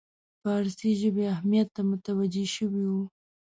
فارسي 0.41 0.89
ژبې 1.01 1.23
اهمیت 1.35 1.67
ته 1.75 1.81
متوجه 1.89 2.45
شوی 2.55 2.85
وو. 2.91 3.03